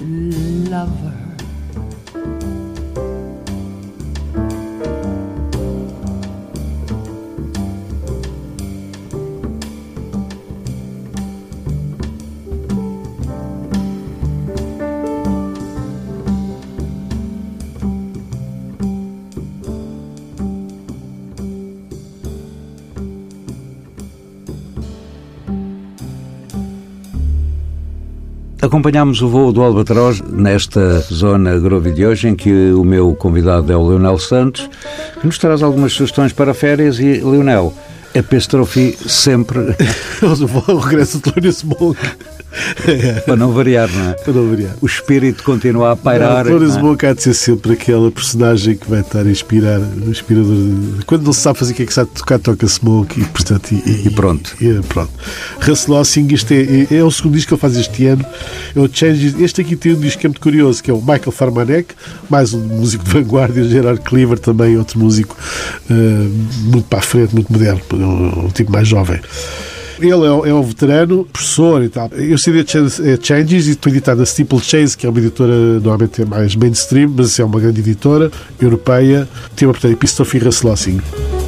lover. 0.00 1.21
Acompanhámos 28.72 29.20
o 29.20 29.28
voo 29.28 29.52
do 29.52 29.60
Albatroz 29.60 30.22
nesta 30.22 31.00
zona 31.00 31.58
Grove 31.58 31.92
de 31.92 32.06
hoje, 32.06 32.28
em 32.28 32.34
que 32.34 32.72
o 32.72 32.82
meu 32.82 33.14
convidado 33.14 33.70
é 33.70 33.76
o 33.76 33.86
Leonel 33.86 34.18
Santos, 34.18 34.66
que 35.20 35.26
nos 35.26 35.36
traz 35.36 35.62
algumas 35.62 35.92
sugestões 35.92 36.32
para 36.32 36.54
férias. 36.54 36.98
E, 36.98 37.20
Leonel, 37.20 37.74
epístrofe 38.14 38.96
sempre 39.06 39.76
o 40.68 40.76
regresso 40.78 41.18
de 41.18 41.24
Thelonious 41.24 41.62
Monk. 41.64 41.98
para 43.24 43.36
não 43.36 43.52
variar, 43.52 43.90
não 43.90 44.10
é? 44.10 44.12
Para 44.14 44.32
não 44.32 44.48
variar. 44.48 44.74
O 44.80 44.86
espírito 44.86 45.42
continua 45.42 45.92
a 45.92 45.96
pairar. 45.96 46.44
Thelonious 46.44 46.74
não 46.74 46.80
é? 46.80 46.82
Monk 46.82 47.06
há 47.06 47.14
de 47.14 47.22
ser 47.22 47.34
sempre 47.34 47.72
aquela 47.72 48.10
personagem 48.10 48.76
que 48.76 48.88
vai 48.88 49.00
estar 49.00 49.20
a 49.26 49.30
inspirar, 49.30 49.80
inspirador. 50.06 50.54
Quando 51.06 51.24
não 51.24 51.32
se 51.32 51.40
sabe 51.40 51.58
fazer 51.58 51.72
o 51.72 51.76
que 51.76 51.82
é 51.82 51.86
que 51.86 51.94
sabe 51.94 52.10
tocar, 52.10 52.38
toca 52.38 52.66
Smoke 52.66 53.20
e, 53.20 53.24
portanto, 53.24 53.72
e, 53.72 54.06
E 54.06 54.10
pronto. 54.10 54.54
E, 54.60 54.80
pronto. 54.88 55.10
Russ 55.60 55.86
Lossing, 55.86 56.28
isto 56.32 56.52
é, 56.52 56.86
é, 56.90 56.96
é 56.98 57.04
o 57.04 57.10
segundo 57.10 57.34
disco 57.34 57.48
que 57.48 57.54
ele 57.54 57.60
faz 57.60 57.76
este 57.76 58.06
ano. 58.06 58.24
É 58.74 58.80
o 58.80 58.88
Changes. 58.92 59.38
Este 59.40 59.60
aqui 59.60 59.76
tem 59.76 59.94
um 59.94 60.00
disco 60.00 60.20
que 60.20 60.26
é 60.26 60.28
muito 60.28 60.40
curioso, 60.40 60.82
que 60.82 60.90
é 60.90 60.94
o 60.94 61.00
Michael 61.00 61.32
Farmanek, 61.32 61.94
mais 62.28 62.52
um 62.54 62.60
músico 62.60 63.04
de 63.04 63.10
vanguarda, 63.10 63.58
e 63.58 63.62
o 63.62 63.68
Gerard 63.68 64.00
Cleaver, 64.00 64.38
também 64.38 64.76
outro 64.76 64.98
músico 64.98 65.36
eh, 65.90 65.94
muito 66.64 66.84
para 66.84 66.98
a 66.98 67.02
frente, 67.02 67.34
muito 67.34 67.52
moderno, 67.52 67.80
um, 67.92 68.46
um 68.46 68.48
tipo 68.48 68.70
mais 68.72 68.86
jovem. 68.86 69.20
Ele 70.02 70.26
é, 70.26 70.30
o- 70.30 70.44
é 70.46 70.52
um 70.52 70.62
veterano, 70.62 71.24
professor 71.32 71.82
e 71.82 71.88
tal. 71.88 72.08
Eu 72.12 72.36
sei 72.38 72.52
de 72.52 72.58
Changes 73.22 73.66
e 73.68 73.70
estou 73.70 73.90
editado 73.92 74.20
na 74.20 74.26
Steeple 74.26 74.60
Chase, 74.60 74.96
que 74.96 75.06
é 75.06 75.08
uma 75.08 75.18
editora 75.18 75.54
normalmente 75.80 76.22
é 76.22 76.24
mais 76.24 76.56
mainstream, 76.56 77.12
mas 77.16 77.38
é 77.38 77.44
uma 77.44 77.60
grande 77.60 77.80
editora 77.80 78.30
europeia. 78.60 79.28
Tem 79.54 79.66
uma 79.66 79.72
portanto 79.72 79.92
Epistophe 79.92 80.36
e 80.38 81.41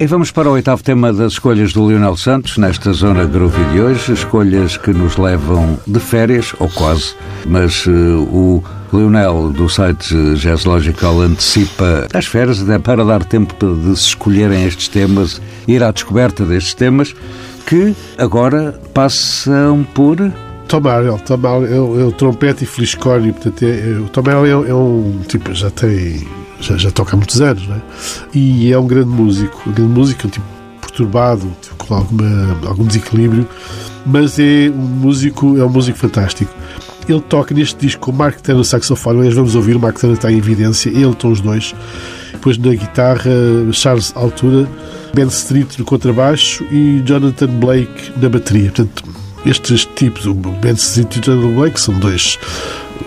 E 0.00 0.06
vamos 0.06 0.30
para 0.30 0.48
o 0.48 0.52
oitavo 0.52 0.82
tema 0.82 1.12
das 1.12 1.34
escolhas 1.34 1.74
do 1.74 1.86
Lionel 1.86 2.16
Santos, 2.16 2.56
nesta 2.56 2.90
zona 2.90 3.26
groovy 3.26 3.62
de 3.64 3.82
hoje. 3.82 4.14
Escolhas 4.14 4.78
que 4.78 4.94
nos 4.94 5.18
levam 5.18 5.78
de 5.86 6.00
férias, 6.00 6.54
ou 6.58 6.70
quase, 6.70 7.14
mas 7.44 7.84
uh, 7.84 7.90
o 7.92 8.64
Lionel, 8.94 9.50
do 9.50 9.68
site 9.68 10.14
Jazz 10.36 10.64
Logical, 10.64 11.20
antecipa 11.20 12.08
as 12.14 12.24
férias 12.24 12.62
até 12.62 12.78
para 12.78 13.04
dar 13.04 13.22
tempo 13.22 13.54
de 13.74 13.94
se 13.94 14.06
escolherem 14.06 14.64
estes 14.64 14.88
temas, 14.88 15.38
ir 15.68 15.82
à 15.82 15.92
descoberta 15.92 16.46
destes 16.46 16.72
temas, 16.72 17.14
que 17.66 17.94
agora 18.16 18.80
passam 18.94 19.86
por 19.94 20.16
Tom 20.66 20.88
Arell, 20.88 21.18
Tom 21.18 21.46
Arell 21.46 21.66
é, 21.66 22.00
é 22.00 22.04
o 22.06 22.12
trompete 22.12 22.64
e 22.64 22.66
fliscórnio, 22.66 23.34
portanto, 23.34 23.62
é, 23.64 23.90
é, 23.90 23.98
o 23.98 24.08
Tom 24.08 24.22
Arell 24.30 24.64
é, 24.64 24.70
é, 24.70 24.74
um 24.74 25.20
tipo, 25.28 25.52
já 25.52 25.68
tem, 25.68 26.26
já, 26.60 26.76
já 26.76 26.90
toca 26.90 27.14
há 27.14 27.16
muitos 27.16 27.40
anos, 27.40 27.66
não 27.66 27.76
é? 27.76 27.80
E 28.34 28.72
é 28.72 28.78
um 28.78 28.86
grande 28.86 29.08
músico, 29.08 29.62
um 29.66 29.72
grande 29.72 29.92
músico, 29.92 30.26
um 30.26 30.30
tipo 30.30 30.46
perturbado, 30.80 31.50
tipo, 31.62 31.76
com 31.76 31.94
alguma, 31.94 32.58
algum 32.66 32.84
desequilíbrio, 32.84 33.48
mas 34.04 34.38
é 34.38 34.70
um 34.70 34.86
músico, 34.86 35.56
é 35.58 35.64
um 35.64 35.68
músico 35.68 35.98
fantástico. 35.98 36.52
Ele 37.08 37.20
toca 37.20 37.54
neste 37.54 37.78
disco 37.78 38.02
com 38.02 38.10
o 38.10 38.14
Mark 38.14 38.40
Turner 38.40 38.64
saxofone, 38.64 39.24
nós 39.24 39.34
vamos 39.34 39.54
ouvir, 39.54 39.76
o 39.76 39.80
Mark 39.80 39.98
Turner 39.98 40.16
está 40.16 40.30
em 40.30 40.38
evidência, 40.38 40.90
ele 40.90 41.10
estão 41.10 41.32
os 41.32 41.40
dois. 41.40 41.74
Depois 42.32 42.56
na 42.58 42.74
guitarra, 42.74 43.30
Charles 43.72 44.12
Altura, 44.14 44.68
Ben 45.14 45.26
Street 45.26 45.78
no 45.78 45.84
contrabaixo 45.84 46.64
e 46.70 47.02
Jonathan 47.04 47.48
Blake 47.48 48.12
na 48.20 48.28
bateria. 48.28 48.70
Portanto, 48.70 49.04
estes 49.44 49.86
tipos, 49.96 50.26
o 50.26 50.34
Ben 50.34 50.72
Street 50.74 51.16
e 51.16 51.18
o 51.18 51.22
Jonathan 51.22 51.54
Blake, 51.54 51.80
são 51.80 51.98
dois 51.98 52.38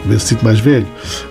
o 0.04 0.08
Ben 0.08 0.18
Street 0.18 0.44
mais 0.44 0.60
velho, 0.60 0.88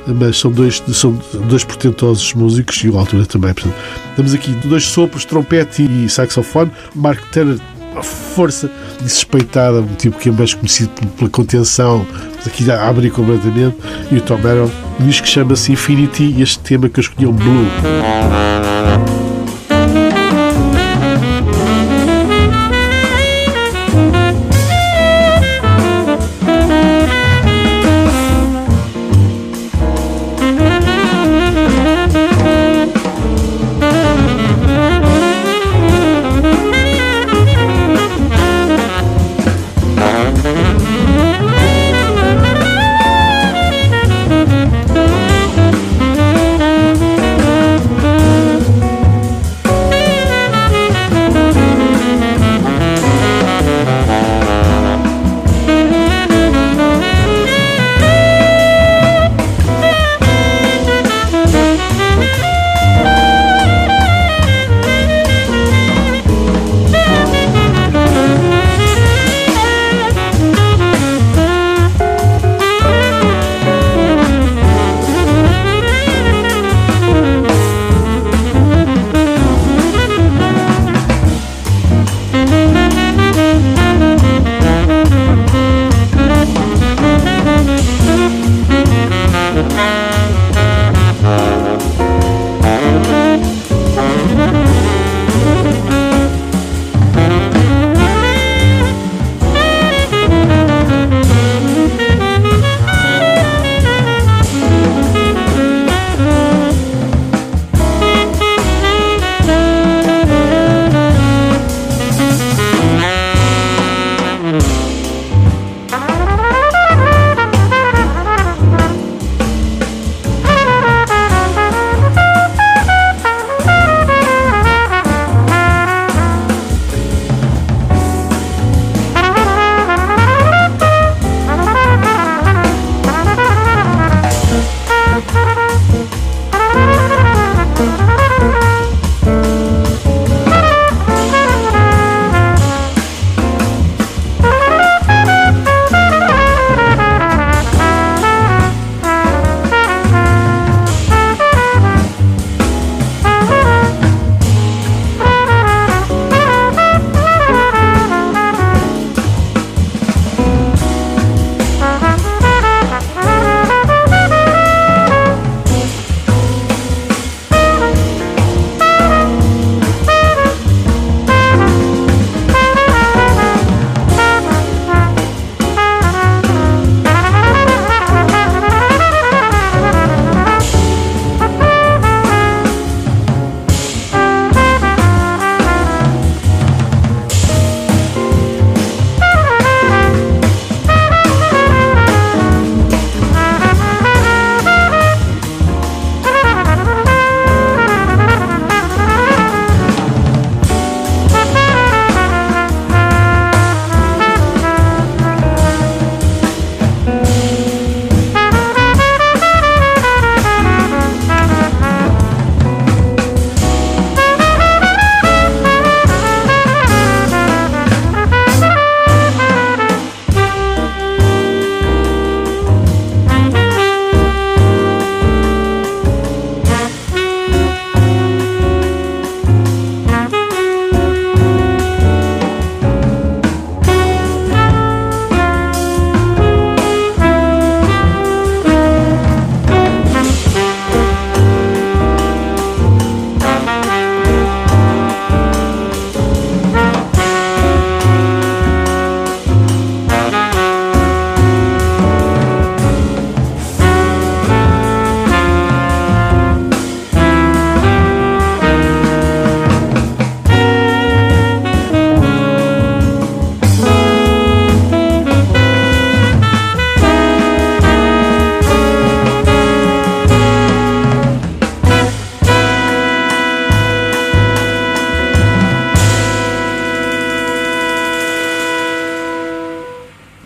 mas 0.06 0.38
são 0.38 0.50
dois, 0.50 0.82
são 0.92 1.18
dois 1.48 1.64
portentosos 1.64 2.32
músicos 2.34 2.76
e 2.84 2.88
o 2.88 2.98
Altura 2.98 3.26
também. 3.26 3.52
Portanto, 3.54 3.74
temos 4.16 4.34
aqui 4.34 4.52
dois 4.64 4.84
sopros, 4.84 5.24
trompete 5.24 5.82
e 5.82 6.08
saxofone. 6.08 6.70
Mark 6.94 7.20
Turner 7.30 7.58
uma 7.92 8.02
força 8.02 8.70
desrespeitada, 9.00 9.80
um 9.80 9.94
tipo 9.94 10.18
que 10.18 10.28
é 10.28 10.32
mais 10.32 10.54
conhecido 10.54 10.90
pela 11.16 11.30
contenção, 11.30 12.06
mas 12.36 12.46
aqui 12.46 12.64
já 12.64 12.88
abre 12.88 13.10
completamente. 13.10 13.76
E 14.10 14.16
o 14.16 14.20
Tom 14.20 14.36
Arrow 14.36 14.70
diz 14.98 15.20
que 15.20 15.28
chama-se 15.28 15.72
Infinity 15.72 16.24
e 16.24 16.42
este 16.42 16.58
tema 16.60 16.88
que 16.88 16.98
eu 16.98 17.02
escolhi 17.02 17.26
é 17.26 17.28
o 17.28 17.32
Blue. 17.32 17.66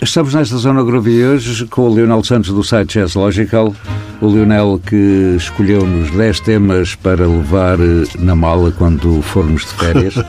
Estamos 0.01 0.34
nesta 0.34 0.57
zona 0.59 0.82
groovy 0.82 1.24
hoje 1.24 1.66
com 1.66 1.82
o 1.82 1.94
Leonel 1.94 2.22
Santos 2.22 2.51
do 2.53 2.62
site 2.62 2.99
Jazz 2.99 3.14
Logical. 3.14 3.74
O 4.20 4.28
Leonel 4.28 4.80
que 4.84 5.34
escolheu 5.36 5.86
nos 5.86 6.11
10 6.11 6.40
temas 6.40 6.94
para 6.94 7.26
levar 7.26 7.78
eh, 7.80 8.05
na 8.18 8.34
mala 8.36 8.70
quando 8.72 9.20
formos 9.22 9.62
de 9.62 9.72
férias. 9.74 10.14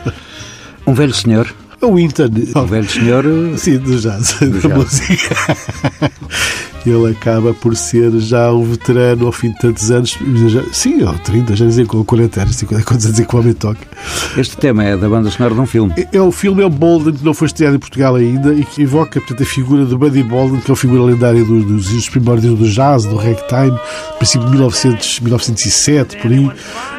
Um 0.85 0.93
velho 0.93 1.13
senhor. 1.13 1.53
O 1.81 1.95
Winton. 1.95 2.29
Um 2.55 2.65
velho 2.65 2.89
senhor. 2.89 3.25
eh, 3.25 3.57
Sim, 3.57 3.77
do 3.77 3.99
jazz, 3.99 4.37
Do 4.39 4.49
da 4.51 4.69
jazz. 4.69 4.73
música. 4.77 5.35
Ele 6.89 7.11
acaba 7.11 7.53
por 7.53 7.75
ser 7.75 8.11
já 8.19 8.51
um 8.53 8.63
veterano 8.63 9.25
ao 9.25 9.31
fim 9.31 9.49
de 9.51 9.59
tantos 9.59 9.91
anos. 9.91 10.17
Já, 10.47 10.61
sim, 10.71 11.03
ó, 11.03 11.13
30, 11.13 11.55
já 11.55 11.65
dizem 11.65 11.85
com 11.85 12.03
40 12.03 12.41
anos, 12.41 12.55
50, 12.55 12.83
quantos 12.83 13.05
anos 13.05 13.19
é 13.19 13.25
que 13.25 13.35
o 13.35 13.39
homem 13.39 13.53
toca. 13.53 13.79
Este 14.37 14.55
tema 14.57 14.83
é 14.83 14.95
da 14.95 15.09
banda 15.09 15.29
sonora 15.29 15.53
de 15.53 15.59
um 15.61 15.65
filme. 15.65 15.93
É, 15.97 16.07
é 16.17 16.21
o 16.21 16.31
filme 16.31 16.61
é 16.61 16.65
o 16.65 16.69
Bolden, 16.69 17.13
que 17.13 17.25
não 17.25 17.33
foi 17.33 17.47
estreado 17.47 17.75
em 17.75 17.79
Portugal 17.79 18.15
ainda 18.15 18.53
e 18.53 18.63
que 18.63 18.81
evoca 18.83 19.19
portanto, 19.19 19.43
a 19.43 19.45
figura 19.45 19.85
do 19.85 19.97
Buddy 19.97 20.23
Bolden, 20.23 20.59
que 20.61 20.69
é 20.69 20.71
uma 20.71 20.77
figura 20.77 21.01
lendária 21.03 21.43
do- 21.43 21.63
dos, 21.63 21.89
dos 21.89 22.09
primórdios 22.09 22.57
do 22.57 22.69
jazz, 22.69 23.03
do 23.05 23.15
ragtime, 23.15 23.77
princípio 24.17 24.45
de 24.47 24.51
1900, 24.53 25.19
1907, 25.19 26.17
por 26.17 26.31
aí. 26.31 26.51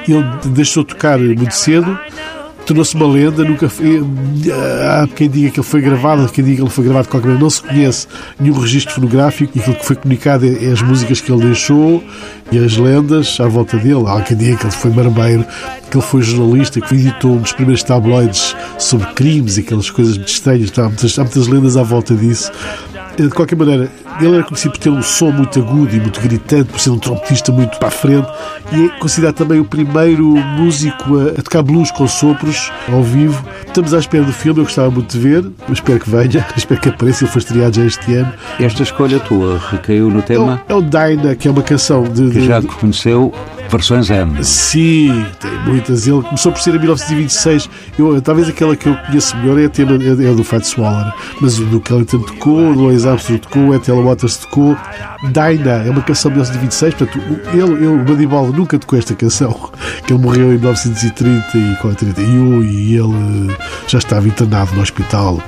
Ele 0.06 0.24
deixou 0.46 0.82
de 0.82 0.90
tocar 0.90 1.18
muito 1.18 1.52
cedo. 1.54 1.98
Tornou-se 2.68 2.94
uma 2.94 3.06
lenda, 3.06 3.44
nunca 3.44 3.66
foi. 3.66 4.04
Há 4.84 5.08
quem 5.16 5.26
diga 5.26 5.48
que 5.48 5.58
ele 5.58 5.66
foi 5.66 5.80
gravado, 5.80 6.26
há 6.26 6.28
quem 6.28 6.44
diga 6.44 6.56
que 6.56 6.62
ele 6.64 6.70
foi 6.70 6.84
gravado 6.84 7.04
de 7.04 7.10
qualquer 7.10 7.28
maneira. 7.28 7.42
Não 7.42 7.48
se 7.48 7.62
conhece 7.62 8.06
nenhum 8.38 8.60
registro 8.60 8.94
fonográfico 8.94 9.56
e 9.56 9.60
aquilo 9.60 9.76
que 9.76 9.86
foi 9.86 9.96
comunicado 9.96 10.44
é, 10.44 10.66
é 10.66 10.70
as 10.70 10.82
músicas 10.82 11.18
que 11.18 11.32
ele 11.32 11.46
deixou 11.46 12.04
e 12.52 12.58
as 12.58 12.76
lendas 12.76 13.40
à 13.40 13.48
volta 13.48 13.78
dele. 13.78 14.04
Há 14.06 14.20
quem 14.20 14.36
diga 14.36 14.58
que 14.58 14.64
ele 14.66 14.72
foi 14.72 14.90
marmeiro, 14.90 15.46
que 15.90 15.96
ele 15.96 16.04
foi 16.04 16.20
jornalista, 16.20 16.78
que 16.78 16.94
editou 16.94 17.36
um 17.36 17.40
dos 17.40 17.52
primeiros 17.52 17.82
tabloides 17.82 18.54
sobre 18.78 19.06
crimes 19.14 19.56
e 19.56 19.60
aquelas 19.60 19.88
coisas 19.88 20.18
muito 20.18 20.28
estranhas. 20.28 20.70
Há 20.78 20.82
muitas, 20.82 21.18
há 21.18 21.22
muitas 21.22 21.46
lendas 21.46 21.74
à 21.78 21.82
volta 21.82 22.14
disso. 22.14 22.52
De 23.16 23.30
qualquer 23.30 23.56
maneira, 23.56 23.90
ele 24.20 24.36
era 24.36 24.44
conhecido 24.44 24.72
por 24.72 24.78
ter 24.78 24.90
um 24.90 25.02
som 25.02 25.30
muito 25.30 25.58
agudo 25.58 25.94
e 25.94 26.00
muito 26.00 26.20
gritante, 26.20 26.70
por 26.70 26.80
ser 26.80 26.90
um 26.90 26.98
trompetista 26.98 27.52
muito 27.52 27.78
para 27.78 27.88
a 27.88 27.90
frente 27.90 28.28
e 28.72 28.86
é 28.86 28.88
considerado 28.98 29.36
também 29.36 29.60
o 29.60 29.64
primeiro 29.64 30.24
músico 30.36 31.18
a, 31.18 31.30
a 31.30 31.42
tocar 31.42 31.62
blues 31.62 31.90
com 31.90 32.06
sopros 32.06 32.70
ao 32.92 33.02
vivo. 33.02 33.42
Estamos 33.66 33.94
à 33.94 33.98
espera 33.98 34.24
do 34.24 34.32
filme, 34.32 34.60
eu 34.60 34.64
gostava 34.64 34.90
muito 34.90 35.16
de 35.16 35.18
ver, 35.18 35.44
mas 35.68 35.78
espero 35.78 36.00
que 36.00 36.10
venha, 36.10 36.46
espero 36.56 36.80
que 36.80 36.88
apareça. 36.88 37.24
Ele 37.24 37.30
foi 37.30 37.40
estreado 37.40 37.76
já 37.76 37.84
este 37.84 38.14
ano. 38.14 38.32
Esta 38.60 38.82
escolha 38.82 39.20
tua 39.20 39.58
recaiu 39.70 40.10
no 40.10 40.18
É 40.18 40.20
o, 40.20 40.22
tema 40.22 40.62
é 40.68 40.74
o 40.74 40.82
Dinah, 40.82 41.34
que 41.34 41.48
é 41.48 41.50
uma 41.50 41.62
canção 41.62 42.02
de. 42.04 42.30
que 42.30 42.46
já 42.46 42.60
conheceu 42.62 43.32
versões 43.68 44.08
N. 44.10 44.42
Sim, 44.42 45.26
tem 45.40 45.50
muitas. 45.66 46.06
Ele 46.06 46.22
começou 46.22 46.52
por 46.52 46.60
ser 46.60 46.74
em 46.74 46.78
1926. 46.78 47.70
Eu, 47.98 48.20
talvez 48.20 48.48
aquela 48.48 48.74
que 48.74 48.88
eu 48.88 48.96
conheço 49.06 49.36
melhor 49.36 49.58
é 49.58 49.66
a 49.66 49.68
tema 49.68 49.92
é, 49.92 50.30
é 50.30 50.34
do 50.34 50.42
Fat 50.42 50.64
Swaller. 50.64 51.12
Mas 51.40 51.58
o 51.58 51.64
Duke 51.66 51.92
Ellington 51.92 52.20
tocou, 52.20 52.58
o 52.58 52.72
Louis 52.72 53.06
Armstrong 53.06 53.40
tocou, 53.40 53.68
o 53.68 53.74
Ethel 53.74 54.02
Waters 54.08 54.36
tocou. 54.38 54.76
Dinah 55.24 55.84
é 55.86 55.90
uma 55.90 56.02
canção 56.02 56.30
de 56.30 56.38
1926. 56.38 56.94
Portanto, 56.94 57.18
o- 57.18 57.48
ele, 57.50 57.84
ele, 57.84 58.24
o 58.26 58.28
Ball 58.28 58.46
nunca 58.52 58.78
tocou 58.78 58.98
esta 58.98 59.14
canção. 59.14 59.54
Que 60.06 60.14
ele 60.14 60.22
morreu 60.22 60.46
em 60.54 60.58
1930 60.58 61.58
e 61.58 61.94
31 61.96 62.62
e 62.62 62.94
ele 62.96 63.54
já 63.86 63.98
estava 63.98 64.26
internado 64.26 64.74
no 64.74 64.80
hospital, 64.80 65.38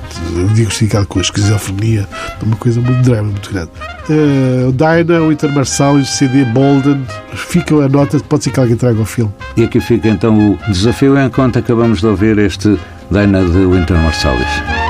diagnosticado 0.53 1.07
com 1.07 1.17
a 1.17 1.21
esquizofrenia. 1.23 2.07
Uma 2.43 2.55
coisa 2.57 2.79
muito 2.79 3.01
drama, 3.01 3.29
muito 3.31 3.51
grande. 3.51 3.71
Eh, 4.07 4.67
o 4.67 4.71
Dinah, 4.71 5.21
o 5.21 5.31
Inter 5.31 5.51
Marsalis, 5.51 6.09
CD 6.09 6.45
Bolden. 6.45 7.03
Fica 7.33 7.73
a 7.73 7.89
nota, 7.89 8.19
pode 8.19 8.43
ser 8.43 8.51
que 8.51 8.59
alguém 8.59 8.75
traga 8.75 9.01
o 9.01 9.05
filme. 9.05 9.31
E 9.57 9.63
aqui 9.63 9.79
fica 9.79 10.07
então 10.09 10.51
o 10.51 10.57
desafio 10.71 11.17
enquanto 11.19 11.57
acabamos 11.57 12.01
de 12.01 12.05
ouvir 12.07 12.37
este 12.37 12.77
Daina 13.09 13.43
de 13.43 13.65
Winter 13.65 13.97
Marsalis. 13.97 14.80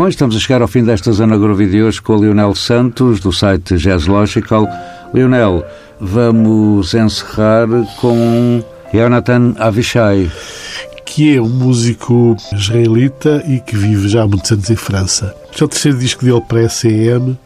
Bom, 0.00 0.08
estamos 0.08 0.34
a 0.34 0.38
chegar 0.38 0.62
ao 0.62 0.66
fim 0.66 0.82
desta 0.82 1.12
Zona 1.12 1.36
Groovy 1.36 1.66
de 1.66 1.82
hoje 1.82 2.00
com 2.00 2.14
o 2.14 2.20
Leonel 2.20 2.54
Santos, 2.54 3.20
do 3.20 3.30
site 3.30 3.76
Jazz 3.76 4.06
Logical. 4.06 4.66
Leonel, 5.12 5.62
vamos 6.00 6.94
encerrar 6.94 7.68
com 8.00 8.64
Jonathan 8.94 9.54
Avishai. 9.58 10.32
que 11.04 11.36
é 11.36 11.42
um 11.42 11.50
músico 11.50 12.34
israelita 12.50 13.44
e 13.46 13.60
que 13.60 13.76
vive 13.76 14.08
já 14.08 14.22
há 14.22 14.26
muitos 14.26 14.50
anos 14.50 14.70
em 14.70 14.76
França. 14.76 15.36
Este 15.50 15.62
é 15.62 15.64
o 15.64 15.68
terceiro 15.68 15.98
disco 15.98 16.24
dele 16.24 16.40
pré-CM. 16.40 17.36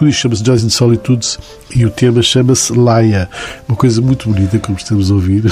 O 0.00 0.04
disco 0.04 0.22
chama-se 0.22 0.44
Joys 0.44 0.64
and 0.64 0.68
Solitudes 0.70 1.38
e 1.74 1.84
o 1.84 1.90
tema 1.90 2.22
chama-se 2.22 2.72
Laia. 2.72 3.28
Uma 3.68 3.76
coisa 3.76 4.00
muito 4.00 4.28
bonita, 4.30 4.56
como 4.60 4.78
estamos 4.78 5.10
a 5.10 5.14
ouvir. 5.14 5.42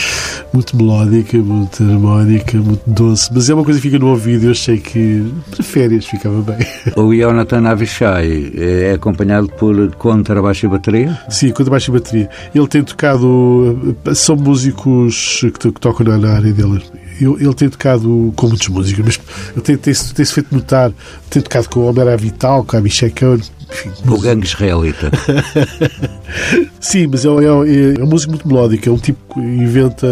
muito 0.52 0.76
melódica, 0.76 1.38
muito 1.38 1.82
harmónica, 1.82 2.58
muito 2.58 2.82
doce. 2.86 3.30
Mas 3.34 3.48
é 3.48 3.54
uma 3.54 3.64
coisa 3.64 3.80
que 3.80 3.86
fica 3.88 3.98
no 3.98 4.08
ouvido. 4.08 4.44
Eu 4.44 4.50
achei 4.50 4.76
que 4.78 5.24
para 5.50 5.64
férias 5.64 6.04
ficava 6.04 6.42
bem. 6.42 6.58
O 6.94 7.12
Jonathan 7.14 7.66
Avishai 7.66 8.52
é 8.54 8.92
acompanhado 8.92 9.48
por 9.48 9.90
contrabaixo 9.96 10.66
e 10.66 10.68
bateria. 10.68 11.18
Sim, 11.30 11.50
quanto 11.52 11.70
baixo 11.70 11.90
e 11.90 11.94
bateria. 11.94 12.28
Ele 12.54 12.68
tem 12.68 12.82
tocado. 12.84 13.96
São 14.14 14.36
músicos 14.36 15.40
que, 15.40 15.58
to- 15.58 15.72
que 15.72 15.80
tocam 15.80 16.18
na 16.18 16.32
área 16.34 16.52
dele. 16.52 16.82
Eu- 17.20 17.38
Ele 17.40 17.54
tem 17.54 17.68
tocado 17.68 18.32
com 18.36 18.48
muitos 18.48 18.68
músicos, 18.68 19.04
mas 19.04 19.20
ele 19.52 19.62
tem- 19.62 19.76
tem-se 19.76 20.12
tem-se 20.14 20.32
feito 20.32 20.54
notar. 20.54 20.92
Tem 21.30 21.40
tocado 21.42 21.68
com 21.68 21.80
o 21.80 21.86
Homer 21.88 22.08
Avital, 22.08 22.64
com 22.64 22.76
a 22.76 22.80
Michel 22.80 23.10
Cohen. 23.18 23.40
Enfim, 23.70 23.90
O 24.08 24.20
gangue 24.20 24.46
israelita. 24.46 25.10
Sim, 26.80 27.08
mas 27.08 27.24
é, 27.24 27.28
é, 27.28 27.30
é 27.32 27.98
uma 27.98 28.06
música 28.06 28.30
muito 28.30 28.46
melódica. 28.46 28.88
É 28.88 28.92
um 28.92 28.98
tipo 28.98 29.34
que 29.34 29.40
inventa 29.40 30.06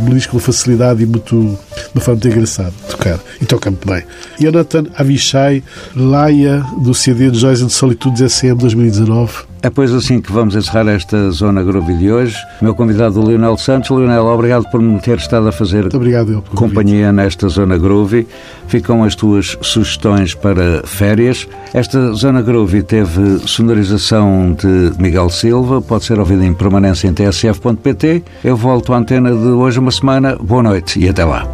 melodias 0.00 0.26
com 0.26 0.38
facilidade 0.38 1.02
e 1.02 1.06
muito, 1.06 1.36
de 1.38 1.56
uma 1.94 2.00
forma 2.00 2.14
muito 2.14 2.28
engraçada 2.28 2.70
de 2.70 2.90
tocar. 2.90 3.20
E 3.40 3.44
toca 3.46 3.70
muito 3.70 3.86
bem. 3.86 4.02
Jonathan 4.40 4.84
Avishai, 4.96 5.62
Laia, 5.94 6.64
do 6.82 6.94
CD 6.94 7.30
de 7.30 7.38
Joys 7.38 7.60
and 7.60 7.68
Solitudes 7.68 8.32
SM 8.32 8.54
2019. 8.54 9.32
É 9.64 9.70
pois 9.70 9.94
assim 9.94 10.20
que 10.20 10.30
vamos 10.30 10.54
encerrar 10.54 10.86
esta 10.88 11.30
Zona 11.30 11.62
Groovy 11.62 11.96
de 11.96 12.12
hoje. 12.12 12.36
Meu 12.60 12.74
convidado, 12.74 13.18
o 13.18 13.26
Leonel 13.26 13.56
Santos. 13.56 13.88
Leonel, 13.88 14.26
obrigado 14.26 14.70
por 14.70 14.78
me 14.78 15.00
ter 15.00 15.16
estado 15.16 15.48
a 15.48 15.52
fazer 15.52 15.84
Muito 15.84 15.96
obrigado, 15.96 16.44
companhia 16.54 17.10
nesta 17.10 17.48
Zona 17.48 17.78
Groovy. 17.78 18.28
Ficam 18.68 19.02
as 19.02 19.14
tuas 19.14 19.56
sugestões 19.62 20.34
para 20.34 20.82
férias. 20.84 21.48
Esta 21.72 22.12
Zona 22.12 22.42
Groovy 22.42 22.82
teve 22.82 23.38
sonorização 23.46 24.52
de 24.52 24.92
Miguel 25.00 25.30
Silva, 25.30 25.80
pode 25.80 26.04
ser 26.04 26.18
ouvida 26.18 26.44
em 26.44 26.52
permanência 26.52 27.08
em 27.08 27.14
tsf.pt. 27.14 28.22
Eu 28.44 28.58
volto 28.58 28.92
à 28.92 28.98
antena 28.98 29.30
de 29.30 29.48
hoje 29.48 29.78
uma 29.78 29.90
semana. 29.90 30.36
Boa 30.36 30.62
noite 30.62 31.00
e 31.00 31.08
até 31.08 31.24
lá. 31.24 31.48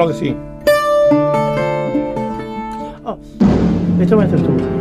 Começamos 0.00 0.06
logo 0.06 0.10
assim. 0.10 0.36
Ah, 3.04 3.16
então 4.00 4.22
entras 4.22 4.40
tu. 4.40 4.79